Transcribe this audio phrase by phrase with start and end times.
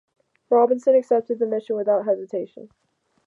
[0.49, 2.69] Robinson accepted the mission without hesitation.